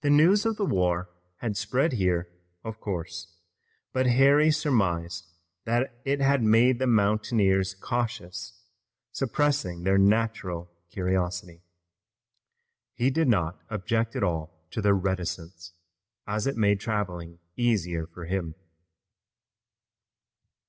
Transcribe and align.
The 0.00 0.10
news 0.10 0.44
of 0.44 0.56
the 0.56 0.66
war 0.66 1.08
had 1.36 1.56
spread 1.56 1.92
here, 1.92 2.28
of 2.64 2.80
course, 2.80 3.32
but 3.92 4.04
Harry 4.06 4.50
surmised 4.50 5.24
that 5.66 6.00
it 6.04 6.20
had 6.20 6.42
made 6.42 6.80
the 6.80 6.88
mountaineers 6.88 7.72
cautious, 7.72 8.60
suppressing 9.12 9.84
their 9.84 9.98
natural 9.98 10.68
curiosity. 10.90 11.62
He 12.92 13.08
did 13.08 13.28
not 13.28 13.62
object 13.70 14.16
at 14.16 14.24
all 14.24 14.66
to 14.72 14.82
their 14.82 14.94
reticence, 14.96 15.70
as 16.26 16.48
it 16.48 16.56
made 16.56 16.80
traveling 16.80 17.38
easier 17.56 18.04
for 18.08 18.24
him. 18.24 18.56